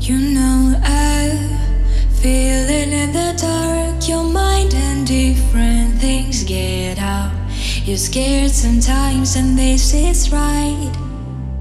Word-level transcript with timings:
You 0.00 0.16
know 0.16 0.80
I 0.84 1.28
feel 2.22 2.68
it 2.70 2.88
in 2.88 3.12
the 3.12 3.34
dark. 3.36 4.08
Your 4.08 4.22
mind 4.22 4.72
and 4.72 5.06
different 5.06 5.98
things 5.98 6.44
get 6.44 6.98
out. 6.98 7.32
You're 7.84 7.98
scared 7.98 8.52
sometimes, 8.52 9.36
and 9.36 9.58
this 9.58 9.92
is 9.92 10.30
right. 10.32 10.92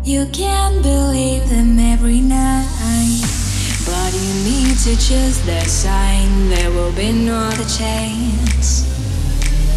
You 0.03 0.28
can't 0.28 0.81
believe 0.83 1.49
them 1.49 1.79
every 1.79 2.21
night. 2.21 3.26
But 3.85 4.13
you 4.13 4.33
need 4.46 4.78
to 4.85 4.96
choose 4.96 5.42
the 5.42 5.62
sign. 5.65 6.49
There 6.49 6.69
will 6.72 6.94
be 6.94 7.12
no 7.12 7.35
other 7.35 7.65
chance. 7.65 8.85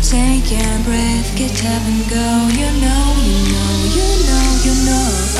Take 0.08 0.52
a 0.52 0.68
breath, 0.84 1.36
get 1.36 1.64
up 1.64 1.82
and 1.90 2.02
go. 2.10 2.28
You 2.60 2.70
know, 2.82 3.04
you 3.24 3.40
know, 3.52 3.72
you 3.96 4.08
know, 4.28 4.46
you 4.64 4.74
know. 4.86 5.39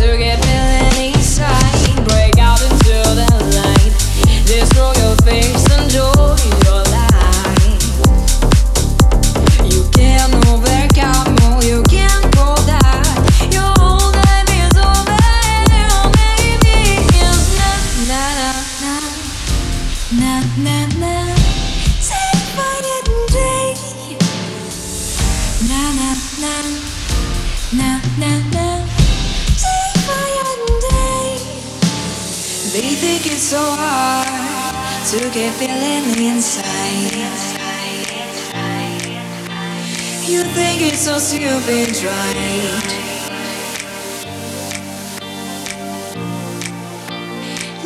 Think 33.21 33.35
it's 33.35 33.43
so 33.43 33.61
hard 33.61 35.05
to 35.11 35.29
get 35.29 35.53
feeling 35.53 36.25
inside. 36.25 37.11
You 40.25 40.43
think 40.55 40.81
it's 40.81 41.01
so 41.01 41.19
stupid, 41.19 42.03
right? 42.03 42.81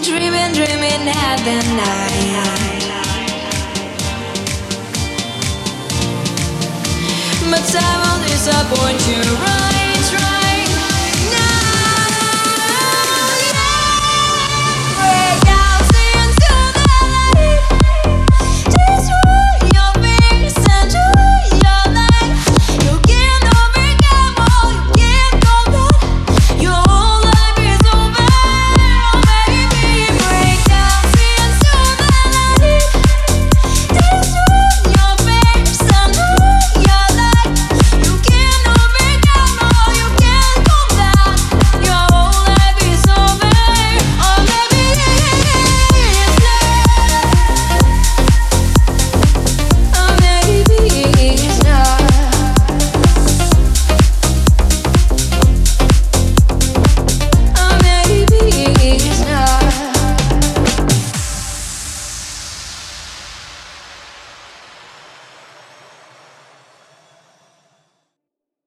Dreaming, 0.01 0.53
dreaming 0.53 1.09
at 1.09 1.37
the 1.43 1.59
night. 1.75 2.85
But 7.51 7.63
time 7.73 7.99
will 8.07 8.21
disappoint 8.23 9.01
you. 9.09 9.64